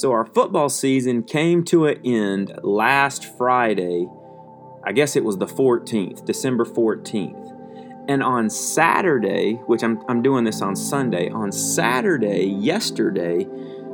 So 0.00 0.12
our 0.12 0.24
football 0.24 0.70
season 0.70 1.24
came 1.24 1.62
to 1.64 1.84
an 1.84 2.00
end 2.06 2.58
last 2.62 3.36
Friday. 3.36 4.08
I 4.82 4.92
guess 4.92 5.14
it 5.14 5.22
was 5.22 5.36
the 5.36 5.44
14th, 5.44 6.24
December 6.24 6.64
14th. 6.64 8.06
And 8.08 8.22
on 8.22 8.48
Saturday, 8.48 9.56
which 9.66 9.82
I'm, 9.82 10.02
I'm 10.08 10.22
doing 10.22 10.44
this 10.44 10.62
on 10.62 10.74
Sunday, 10.74 11.28
on 11.28 11.52
Saturday, 11.52 12.44
yesterday, 12.46 13.46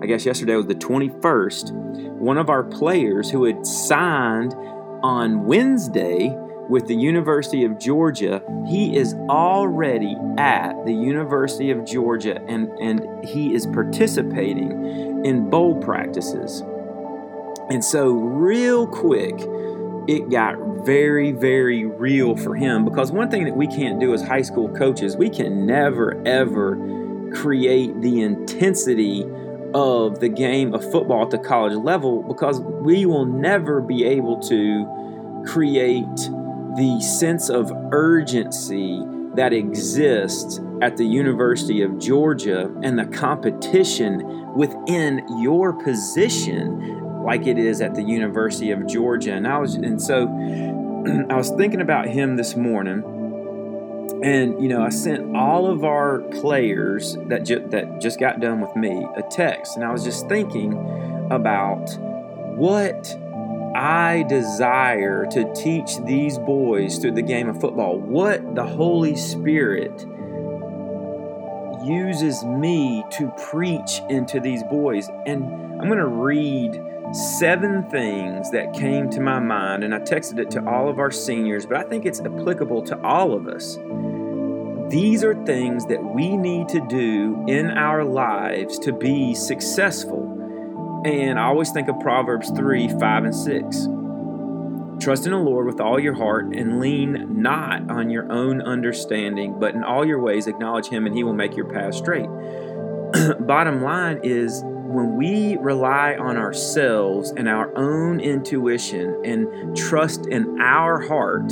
I 0.00 0.06
guess 0.06 0.24
yesterday 0.24 0.56
was 0.56 0.68
the 0.68 0.74
21st, 0.74 1.72
one 2.12 2.38
of 2.38 2.48
our 2.48 2.64
players 2.64 3.30
who 3.30 3.44
had 3.44 3.66
signed 3.66 4.54
on 5.02 5.44
Wednesday 5.44 6.34
with 6.70 6.86
the 6.86 6.96
University 6.96 7.64
of 7.64 7.78
Georgia, 7.78 8.42
he 8.66 8.96
is 8.96 9.12
already 9.28 10.16
at 10.38 10.72
the 10.86 10.94
University 10.94 11.70
of 11.70 11.84
Georgia 11.84 12.40
and, 12.48 12.68
and 12.80 13.22
he 13.22 13.52
is 13.52 13.66
participating 13.66 15.09
in 15.24 15.50
bowl 15.50 15.80
practices. 15.80 16.62
And 17.70 17.84
so, 17.84 18.08
real 18.10 18.86
quick, 18.86 19.34
it 20.08 20.28
got 20.30 20.56
very, 20.84 21.30
very 21.30 21.84
real 21.84 22.36
for 22.36 22.54
him 22.54 22.84
because 22.84 23.12
one 23.12 23.30
thing 23.30 23.44
that 23.44 23.56
we 23.56 23.66
can't 23.66 24.00
do 24.00 24.12
as 24.12 24.22
high 24.22 24.42
school 24.42 24.68
coaches, 24.68 25.16
we 25.16 25.30
can 25.30 25.66
never, 25.66 26.20
ever 26.26 26.76
create 27.32 28.00
the 28.00 28.22
intensity 28.22 29.24
of 29.72 30.18
the 30.18 30.28
game 30.28 30.74
of 30.74 30.82
football 30.90 31.22
at 31.22 31.30
the 31.30 31.38
college 31.38 31.74
level 31.74 32.22
because 32.22 32.60
we 32.60 33.06
will 33.06 33.24
never 33.24 33.80
be 33.80 34.04
able 34.04 34.40
to 34.40 35.44
create 35.46 36.16
the 36.76 37.00
sense 37.00 37.48
of 37.48 37.70
urgency 37.92 39.02
that 39.34 39.52
exists 39.52 40.60
at 40.82 40.96
the 40.96 41.04
University 41.04 41.82
of 41.82 41.98
Georgia 41.98 42.72
and 42.82 42.98
the 42.98 43.04
competition 43.06 44.39
within 44.54 45.24
your 45.40 45.72
position 45.72 47.22
like 47.22 47.46
it 47.46 47.58
is 47.58 47.80
at 47.80 47.94
the 47.94 48.02
University 48.02 48.70
of 48.70 48.86
Georgia. 48.86 49.32
And 49.32 49.46
I 49.46 49.58
was 49.58 49.74
and 49.74 50.00
so 50.00 50.26
I 51.30 51.36
was 51.36 51.50
thinking 51.50 51.80
about 51.80 52.06
him 52.08 52.36
this 52.36 52.56
morning. 52.56 53.04
And 54.22 54.60
you 54.62 54.68
know, 54.68 54.82
I 54.82 54.90
sent 54.90 55.34
all 55.34 55.66
of 55.66 55.84
our 55.84 56.18
players 56.40 57.16
that 57.28 57.44
ju- 57.44 57.66
that 57.70 58.00
just 58.00 58.20
got 58.20 58.40
done 58.40 58.60
with 58.60 58.74
me 58.76 59.06
a 59.16 59.22
text, 59.22 59.76
and 59.76 59.84
I 59.84 59.92
was 59.92 60.04
just 60.04 60.28
thinking 60.28 60.74
about 61.30 61.88
what 62.56 63.16
I 63.74 64.24
desire 64.28 65.26
to 65.26 65.54
teach 65.54 65.96
these 66.04 66.38
boys 66.38 66.98
through 66.98 67.12
the 67.12 67.22
game 67.22 67.48
of 67.48 67.60
football. 67.60 67.98
What 67.98 68.54
the 68.54 68.66
Holy 68.66 69.16
Spirit 69.16 70.04
uses 71.84 72.44
me 72.44 73.04
to 73.10 73.30
preach 73.50 74.00
into 74.08 74.40
these 74.40 74.62
boys, 74.64 75.08
and 75.26 75.44
I'm 75.80 75.86
going 75.86 75.98
to 75.98 76.06
read 76.06 76.82
seven 77.12 77.82
things 77.90 78.50
that 78.52 78.72
came 78.72 79.10
to 79.10 79.20
my 79.20 79.38
mind, 79.38 79.84
and 79.84 79.94
I 79.94 79.98
texted 79.98 80.38
it 80.38 80.50
to 80.52 80.66
all 80.66 80.88
of 80.88 80.98
our 80.98 81.10
seniors, 81.10 81.66
but 81.66 81.76
I 81.76 81.82
think 81.82 82.06
it's 82.06 82.20
applicable 82.20 82.82
to 82.82 83.00
all 83.02 83.34
of 83.34 83.48
us. 83.48 83.78
These 84.90 85.22
are 85.22 85.34
things 85.44 85.86
that 85.86 86.02
we 86.02 86.36
need 86.36 86.68
to 86.68 86.86
do 86.88 87.44
in 87.46 87.70
our 87.70 88.04
lives 88.04 88.78
to 88.80 88.92
be 88.92 89.34
successful. 89.34 91.02
And 91.04 91.38
I 91.38 91.44
always 91.44 91.70
think 91.70 91.88
of 91.88 91.98
Proverbs 92.00 92.50
3 92.50 92.88
5 92.88 93.24
and 93.24 93.34
6. 93.34 93.88
Trust 95.00 95.24
in 95.24 95.32
the 95.32 95.38
Lord 95.38 95.66
with 95.66 95.80
all 95.80 95.98
your 95.98 96.12
heart 96.12 96.54
and 96.54 96.78
lean 96.78 97.40
not 97.40 97.90
on 97.90 98.10
your 98.10 98.30
own 98.30 98.60
understanding, 98.60 99.58
but 99.58 99.74
in 99.74 99.82
all 99.82 100.04
your 100.04 100.20
ways 100.20 100.46
acknowledge 100.46 100.88
Him 100.88 101.06
and 101.06 101.16
He 101.16 101.24
will 101.24 101.32
make 101.32 101.56
your 101.56 101.64
path 101.64 101.94
straight. 101.94 102.28
Bottom 103.40 103.82
line 103.82 104.20
is 104.22 104.60
when 104.64 105.16
we 105.16 105.56
rely 105.56 106.16
on 106.16 106.36
ourselves 106.36 107.32
and 107.34 107.48
our 107.48 107.74
own 107.78 108.20
intuition 108.20 109.22
and 109.24 109.74
trust 109.74 110.26
in 110.26 110.60
our 110.60 111.00
heart, 111.00 111.50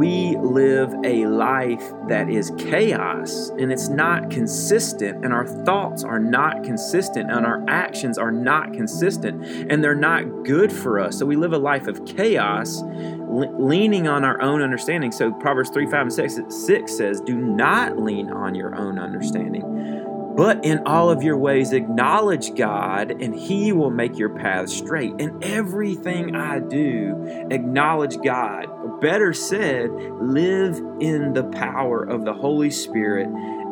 we 0.00 0.34
live 0.38 0.94
a 1.04 1.26
life 1.26 1.92
that 2.08 2.30
is 2.30 2.50
chaos 2.56 3.50
and 3.58 3.70
it's 3.70 3.90
not 3.90 4.30
consistent, 4.30 5.22
and 5.22 5.34
our 5.34 5.46
thoughts 5.46 6.04
are 6.04 6.18
not 6.18 6.64
consistent, 6.64 7.30
and 7.30 7.44
our 7.44 7.62
actions 7.68 8.16
are 8.16 8.32
not 8.32 8.72
consistent, 8.72 9.44
and 9.70 9.84
they're 9.84 9.94
not 9.94 10.22
good 10.42 10.72
for 10.72 10.98
us. 10.98 11.18
So 11.18 11.26
we 11.26 11.36
live 11.36 11.52
a 11.52 11.58
life 11.58 11.86
of 11.86 12.06
chaos, 12.06 12.80
leaning 13.28 14.08
on 14.08 14.24
our 14.24 14.40
own 14.40 14.62
understanding. 14.62 15.12
So 15.12 15.32
Proverbs 15.34 15.68
3 15.68 15.84
5 15.90 16.00
and 16.00 16.12
6, 16.14 16.40
6 16.48 16.96
says, 16.96 17.20
Do 17.20 17.36
not 17.36 17.98
lean 17.98 18.30
on 18.30 18.54
your 18.54 18.74
own 18.74 18.98
understanding 18.98 20.00
but 20.36 20.64
in 20.64 20.86
all 20.86 21.10
of 21.10 21.22
your 21.22 21.36
ways, 21.36 21.72
acknowledge 21.72 22.54
God, 22.54 23.10
and 23.10 23.34
He 23.34 23.72
will 23.72 23.90
make 23.90 24.16
your 24.16 24.30
path 24.30 24.70
straight. 24.70 25.12
In 25.18 25.42
everything 25.42 26.36
I 26.36 26.60
do, 26.60 27.46
acknowledge 27.50 28.16
God. 28.22 29.00
Better 29.00 29.32
said, 29.32 29.90
live 29.90 30.76
in 31.00 31.32
the 31.32 31.44
power 31.44 32.02
of 32.02 32.24
the 32.24 32.32
Holy 32.32 32.70
Spirit. 32.70 33.28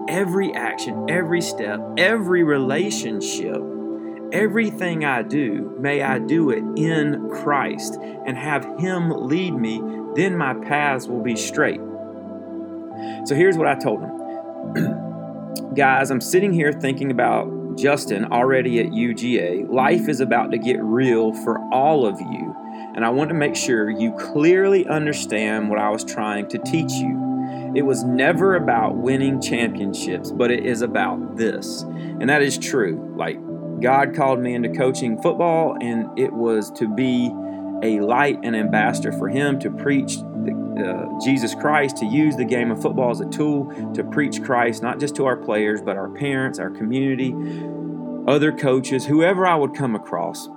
Every 0.09 0.53
action, 0.55 1.09
every 1.09 1.41
step, 1.41 1.81
every 1.97 2.43
relationship, 2.43 3.63
everything 4.33 5.05
I 5.05 5.23
do, 5.23 5.77
may 5.79 6.03
I 6.03 6.19
do 6.19 6.51
it 6.51 6.65
in 6.77 7.31
Christ 7.31 7.99
and 8.01 8.37
have 8.37 8.65
Him 8.79 9.11
lead 9.11 9.53
me. 9.53 9.81
Then 10.17 10.37
my 10.37 10.55
paths 10.55 11.07
will 11.07 11.23
be 11.23 11.37
straight. 11.37 11.81
So 13.27 13.35
here's 13.35 13.57
what 13.57 13.69
I 13.69 13.75
told 13.77 14.03
him. 14.03 15.05
Guys, 15.75 16.11
I'm 16.11 16.21
sitting 16.21 16.53
here 16.53 16.73
thinking 16.73 17.11
about 17.11 17.77
Justin 17.77 18.27
already 18.33 18.81
at 18.81 18.87
UGA. 18.87 19.69
Life 19.69 20.09
is 20.09 20.21
about 20.21 20.51
to 20.51 20.59
get 20.59 20.83
real 20.83 21.33
for 21.45 21.59
all 21.73 22.05
of 22.05 22.21
you, 22.21 22.55
and 22.95 23.05
I 23.05 23.11
want 23.11 23.29
to 23.31 23.35
make 23.35 23.55
sure 23.55 23.89
you 23.89 24.13
clearly 24.13 24.87
understand 24.89 25.71
what 25.71 25.79
I 25.79 25.89
was 25.91 26.05
trying 26.05 26.49
to 26.49 26.59
teach 26.59 26.93
you. 26.93 27.73
It 27.75 27.83
was 27.83 28.03
never 28.03 28.57
about 28.57 28.97
winning 28.97 29.41
championships, 29.41 30.33
but 30.33 30.51
it 30.51 30.67
is 30.67 30.83
about 30.83 31.37
this. 31.37 31.83
And 31.83 32.29
that 32.29 32.43
is 32.43 32.59
true. 32.59 33.15
Like, 33.17 33.39
God 33.81 34.15
called 34.15 34.41
me 34.41 34.55
into 34.55 34.71
coaching 34.71 35.21
football, 35.23 35.77
and 35.81 36.19
it 36.19 36.33
was 36.33 36.71
to 36.73 36.89
be 36.89 37.33
a 37.83 38.01
light 38.01 38.39
and 38.43 38.57
ambassador 38.57 39.13
for 39.13 39.29
Him 39.29 39.59
to 39.61 39.71
preach 39.71 40.19
uh, 40.19 41.07
Jesus 41.23 41.55
Christ, 41.55 41.97
to 41.99 42.07
use 42.07 42.37
the 42.37 42.45
game 42.45 42.71
of 42.71 42.81
football 42.81 43.11
as 43.11 43.21
a 43.21 43.29
tool 43.29 43.93
to 43.95 44.05
preach 44.05 44.43
Christ, 44.43 44.83
not 44.83 45.01
just 45.01 45.17
to 45.17 45.27
our 45.27 45.37
players, 45.37 45.83
but 45.83 45.97
our 45.97 46.09
parents, 46.09 46.59
our 46.59 46.71
community, 46.71 47.35
other 48.29 48.53
coaches, 48.53 49.05
whoever 49.05 49.47
I 49.47 49.57
would 49.57 49.75
come 49.75 49.95
across, 49.95 50.49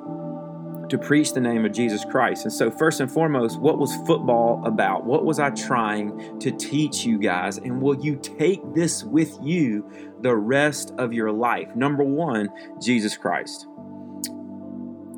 to 0.90 0.98
preach 0.98 1.34
the 1.34 1.40
name 1.40 1.66
of 1.66 1.72
Jesus 1.72 2.04
Christ. 2.04 2.44
And 2.44 2.52
so, 2.54 2.70
first 2.70 3.00
and 3.00 3.10
foremost, 3.10 3.60
what 3.60 3.78
was 3.80 3.96
football 4.06 4.62
about? 4.66 5.06
What 5.06 5.24
was 5.24 5.40
I 5.40 5.50
trying 5.52 6.38
to 6.40 6.52
teach 6.52 7.06
you 7.06 7.18
guys? 7.18 7.58
And 7.58 7.82
will 7.82 8.00
you 8.04 8.18
take 8.18 8.62
this 8.76 9.04
with 9.04 9.38
you 9.42 9.90
the 10.20 10.36
rest 10.36 10.94
of 10.98 11.14
your 11.14 11.32
life? 11.32 11.74
Number 11.76 12.04
one, 12.04 12.50
Jesus 12.82 13.16
Christ. 13.16 13.68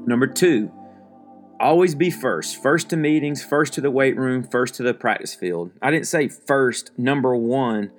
Number 0.06 0.28
two, 0.28 0.72
always 1.59 1.96
be 1.96 2.09
first. 2.09 2.62
First 2.62 2.90
to 2.90 2.97
meetings, 2.97 3.44
first 3.44 3.74
to 3.74 3.81
the 3.81 3.91
weight 3.91 4.18
room, 4.18 4.44
first 4.44 4.75
to 4.75 4.84
the 4.84 4.94
practice 4.94 5.34
field. 5.34 5.72
I 5.81 5.91
didn't 5.91 6.08
say 6.08 6.28
first, 6.28 6.91
number 6.97 7.36
one, 7.36 7.91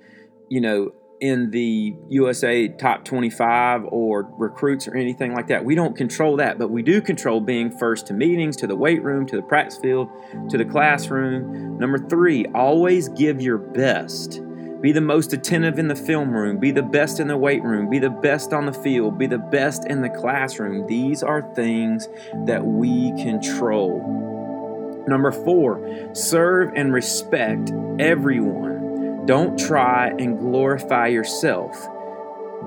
you 0.49 0.61
know, 0.61 0.91
in 1.21 1.49
the 1.51 1.95
USA 2.09 2.67
top 2.67 3.05
25 3.05 3.85
or 3.85 4.29
recruits 4.37 4.87
or 4.87 4.95
anything 4.95 5.33
like 5.33 5.47
that. 5.47 5.63
We 5.63 5.75
don't 5.75 5.95
control 5.95 6.37
that, 6.37 6.59
but 6.59 6.69
we 6.69 6.83
do 6.83 7.01
control 7.01 7.39
being 7.39 7.75
first 7.77 8.07
to 8.07 8.13
meetings, 8.13 8.57
to 8.57 8.67
the 8.67 8.75
weight 8.75 9.01
room, 9.01 9.25
to 9.27 9.35
the 9.35 9.41
practice 9.41 9.77
field, 9.77 10.09
to 10.49 10.57
the 10.57 10.65
classroom. 10.65 11.77
Number 11.79 11.97
three, 11.97 12.45
always 12.53 13.09
give 13.09 13.41
your 13.41 13.57
best. 13.57 14.41
Be 14.85 14.91
the 14.91 15.01
most 15.01 15.33
attentive 15.33 15.79
in 15.79 15.87
the 15.87 15.95
film 15.95 16.29
room. 16.29 16.59
Be 16.59 16.69
the 16.69 16.83
best 16.83 17.19
in 17.19 17.27
the 17.27 17.35
weight 17.35 17.63
room. 17.63 17.89
Be 17.89 17.97
the 17.97 18.11
best 18.11 18.53
on 18.53 18.67
the 18.67 18.71
field. 18.71 19.17
Be 19.17 19.25
the 19.25 19.39
best 19.39 19.87
in 19.87 20.01
the 20.01 20.11
classroom. 20.11 20.85
These 20.85 21.23
are 21.23 21.41
things 21.55 22.07
that 22.45 22.63
we 22.63 23.09
control. 23.13 25.03
Number 25.07 25.31
four, 25.31 26.13
serve 26.13 26.71
and 26.75 26.93
respect 26.93 27.71
everyone. 27.97 29.25
Don't 29.25 29.57
try 29.57 30.09
and 30.19 30.37
glorify 30.37 31.07
yourself. 31.07 31.75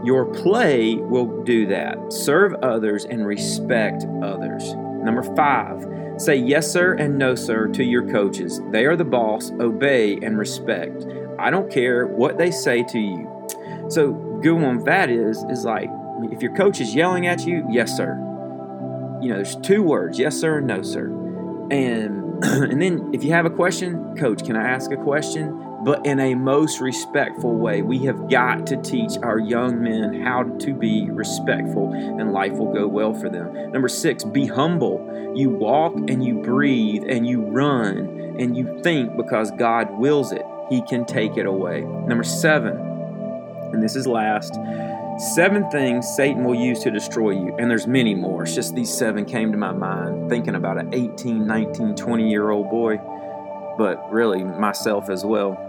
Your 0.02 0.25
play 0.25 0.96
will 0.96 1.44
do 1.44 1.66
that. 1.69 2.12
Serve 2.12 2.52
others 2.64 3.04
and 3.04 3.28
respect 3.28 4.04
others. 4.25 4.75
Number 4.75 5.22
five, 5.37 5.87
say 6.20 6.34
yes, 6.34 6.69
sir, 6.69 6.94
and 6.94 7.16
no, 7.16 7.37
sir 7.37 7.69
to 7.69 7.84
your 7.84 8.10
coaches. 8.10 8.60
They 8.72 8.87
are 8.87 8.96
the 8.96 9.04
boss. 9.04 9.52
Obey 9.60 10.19
and 10.20 10.37
respect. 10.37 11.06
I 11.38 11.50
don't 11.50 11.70
care 11.70 12.06
what 12.06 12.38
they 12.38 12.50
say 12.50 12.82
to 12.85 12.99
you. 12.99 13.46
So 13.88 14.12
good 14.43 14.55
one 14.55 14.85
that 14.85 15.11
is 15.11 15.44
is 15.50 15.64
like 15.64 15.88
if 16.32 16.43
your 16.43 16.55
coach 16.55 16.81
is 16.81 16.94
yelling 16.94 17.26
at 17.26 17.46
you, 17.46 17.67
yes 17.70 17.96
sir. 17.96 18.14
You 19.20 19.31
know, 19.31 19.37
there's 19.37 19.56
two 19.56 19.82
words, 19.82 20.19
yes 20.19 20.37
sir 20.37 20.58
and 20.58 20.67
no 20.67 20.82
sir. 20.82 21.06
And 21.70 22.44
and 22.44 22.81
then 22.81 23.11
if 23.12 23.25
you 23.25 23.32
have 23.32 23.46
a 23.46 23.50
question, 23.50 24.17
coach, 24.17 24.44
can 24.44 24.56
I 24.56 24.69
ask 24.69 24.90
a 24.93 24.96
question? 24.96 25.64
but 25.81 26.05
in 26.05 26.19
a 26.19 26.35
most 26.35 26.81
respectful 26.81 27.56
way. 27.56 27.82
We 27.82 28.05
have 28.05 28.29
got 28.29 28.67
to 28.67 28.76
teach 28.82 29.12
our 29.23 29.38
young 29.38 29.81
men 29.82 30.23
how 30.23 30.43
to 30.43 30.75
be 30.75 31.08
respectful, 31.11 31.93
and 31.93 32.32
life 32.32 32.52
will 32.52 32.73
go 32.73 32.87
well 32.88 33.14
for 33.14 33.29
them. 33.29 33.73
Number 33.73 33.88
six, 33.88 34.25
be 34.25 34.46
humble. 34.46 35.32
You 35.35 35.50
walk 35.50 35.94
and 35.94 36.25
you 36.25 36.43
breathe 36.43 37.05
and 37.08 37.26
you 37.26 37.43
run 37.43 38.37
and 38.38 38.56
you 38.56 38.81
think 38.82 39.17
because 39.17 39.50
God 39.52 39.99
wills 39.99 40.32
it, 40.32 40.44
He 40.68 40.82
can 40.82 41.04
take 41.04 41.36
it 41.36 41.46
away. 41.46 41.80
Number 41.80 42.24
seven, 42.24 42.76
and 43.72 43.82
this 43.82 43.96
is 43.96 44.06
last. 44.06 44.54
Seven 45.34 45.68
things 45.70 46.06
Satan 46.14 46.44
will 46.44 46.54
use 46.54 46.80
to 46.84 46.90
destroy 46.90 47.30
you. 47.30 47.56
And 47.58 47.70
there's 47.70 47.86
many 47.86 48.14
more. 48.14 48.44
It's 48.44 48.54
just 48.54 48.74
these 48.74 48.92
seven 48.92 49.24
came 49.24 49.50
to 49.50 49.58
my 49.58 49.72
mind 49.72 50.30
thinking 50.30 50.54
about 50.54 50.78
an 50.78 50.94
18, 50.94 51.46
19, 51.46 51.96
20 51.96 52.30
year 52.30 52.50
old 52.50 52.70
boy, 52.70 52.98
but 53.76 54.10
really 54.12 54.44
myself 54.44 55.10
as 55.10 55.24
well. 55.24 55.64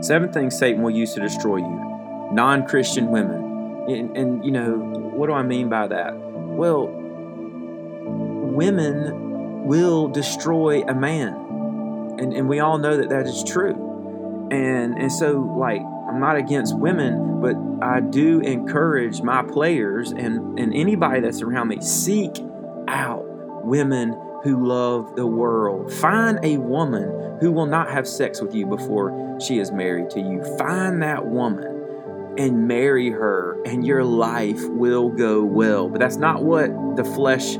Seven 0.00 0.32
things 0.32 0.56
Satan 0.56 0.82
will 0.82 0.90
use 0.90 1.14
to 1.14 1.20
destroy 1.20 1.56
you. 1.58 2.30
Non 2.32 2.66
Christian 2.66 3.10
women. 3.10 3.84
And, 3.88 4.16
and, 4.16 4.44
you 4.44 4.50
know, 4.50 4.72
what 4.72 5.26
do 5.26 5.32
I 5.32 5.42
mean 5.42 5.68
by 5.68 5.86
that? 5.86 6.16
Well, 6.16 6.88
women 8.56 9.64
will 9.64 10.08
destroy 10.08 10.82
a 10.82 10.94
man. 10.94 11.34
And, 12.18 12.32
and 12.32 12.48
we 12.48 12.60
all 12.60 12.78
know 12.78 12.96
that 12.96 13.08
that 13.10 13.26
is 13.26 13.44
true. 13.44 14.48
And, 14.50 14.96
and 14.98 15.10
so, 15.12 15.40
like, 15.58 15.82
I'm 16.08 16.20
not 16.20 16.36
against 16.36 16.76
women, 16.78 17.40
but 17.40 17.56
I 17.84 18.00
do 18.00 18.40
encourage 18.40 19.20
my 19.22 19.42
players 19.42 20.12
and, 20.12 20.58
and 20.58 20.74
anybody 20.74 21.20
that's 21.20 21.42
around 21.42 21.68
me 21.68 21.80
seek 21.80 22.32
out 22.88 23.24
women 23.64 24.16
who 24.44 24.66
love 24.66 25.16
the 25.16 25.26
world. 25.26 25.92
Find 25.92 26.38
a 26.44 26.58
woman 26.58 27.38
who 27.40 27.52
will 27.52 27.66
not 27.66 27.90
have 27.90 28.06
sex 28.06 28.40
with 28.40 28.54
you 28.54 28.66
before 28.66 29.38
she 29.40 29.58
is 29.58 29.72
married 29.72 30.10
to 30.10 30.20
you. 30.20 30.42
Find 30.56 31.02
that 31.02 31.26
woman 31.26 32.34
and 32.38 32.68
marry 32.68 33.10
her, 33.10 33.60
and 33.64 33.86
your 33.86 34.04
life 34.04 34.60
will 34.68 35.08
go 35.08 35.42
well. 35.42 35.88
But 35.88 36.00
that's 36.00 36.16
not 36.16 36.44
what 36.44 36.68
the 36.96 37.04
flesh 37.04 37.56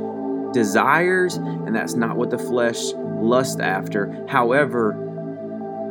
desires, 0.56 1.36
and 1.36 1.76
that's 1.76 1.92
not 1.92 2.16
what 2.16 2.30
the 2.30 2.38
flesh 2.38 2.78
lusts 3.20 3.60
after. 3.60 4.24
However, 4.26 4.96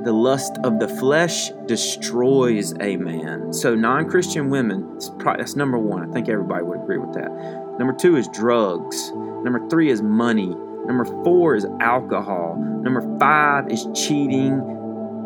the 0.03 0.11
lust 0.11 0.57
of 0.63 0.79
the 0.79 0.87
flesh 0.87 1.51
destroys 1.67 2.73
a 2.79 2.97
man. 2.97 3.53
So, 3.53 3.75
non 3.75 4.09
Christian 4.09 4.49
women, 4.49 4.99
that's 5.23 5.55
number 5.55 5.77
one. 5.77 6.09
I 6.09 6.11
think 6.11 6.29
everybody 6.29 6.63
would 6.63 6.79
agree 6.79 6.97
with 6.97 7.13
that. 7.13 7.29
Number 7.77 7.93
two 7.93 8.15
is 8.15 8.27
drugs. 8.29 9.11
Number 9.13 9.69
three 9.69 9.91
is 9.91 10.01
money. 10.01 10.55
Number 10.87 11.05
four 11.23 11.55
is 11.55 11.67
alcohol. 11.79 12.55
Number 12.81 13.03
five 13.19 13.69
is 13.69 13.85
cheating, 13.93 14.61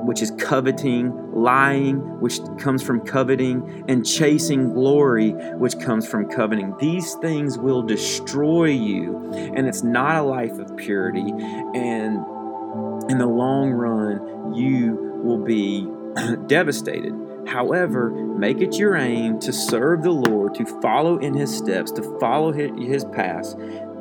which 0.09 0.23
is 0.23 0.31
coveting, 0.39 1.13
lying, 1.35 1.97
which 2.19 2.39
comes 2.57 2.81
from 2.81 2.99
coveting, 2.99 3.85
and 3.87 4.03
chasing 4.03 4.73
glory, 4.73 5.33
which 5.53 5.79
comes 5.79 6.07
from 6.07 6.27
coveting. 6.27 6.75
These 6.79 7.13
things 7.21 7.59
will 7.59 7.83
destroy 7.83 8.71
you, 8.71 9.31
and 9.31 9.67
it's 9.67 9.83
not 9.83 10.15
a 10.15 10.23
life 10.23 10.57
of 10.57 10.75
purity. 10.77 11.31
And 11.75 12.25
in 13.07 13.19
the 13.19 13.27
long 13.27 13.69
run, 13.69 14.55
you 14.55 14.95
will 15.23 15.37
be 15.45 15.87
devastated. 16.47 17.13
However, 17.45 18.09
make 18.09 18.61
it 18.61 18.79
your 18.79 18.95
aim 18.95 19.39
to 19.41 19.53
serve 19.53 20.01
the 20.01 20.09
Lord, 20.09 20.55
to 20.55 20.65
follow 20.81 21.19
in 21.19 21.35
His 21.35 21.55
steps, 21.55 21.91
to 21.91 22.19
follow 22.19 22.51
His 22.51 23.05
paths. 23.05 23.55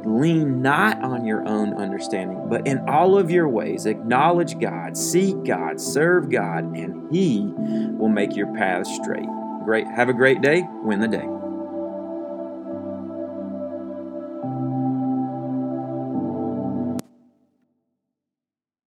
Lean 0.09 0.63
not 0.63 1.03
on 1.03 1.25
your 1.25 1.47
own 1.47 1.75
understanding, 1.75 2.49
but 2.49 2.67
in 2.67 2.79
all 2.89 3.19
of 3.19 3.31
your 3.31 3.49
ways 3.49 3.87
acknowledge 3.87 4.59
God, 4.59 4.97
seek 4.97 5.45
God, 5.45 5.81
serve 5.81 6.31
God, 6.31 6.65
and 6.77 7.13
He 7.13 7.53
will 7.99 8.09
make 8.09 8.35
your 8.35 8.53
path 8.55 8.87
straight. 8.87 9.29
Great. 9.65 9.87
Have 9.87 10.09
a 10.09 10.15
great 10.15 10.41
day. 10.41 10.65
Win 10.83 11.01
the 11.01 11.09
day. 11.09 11.38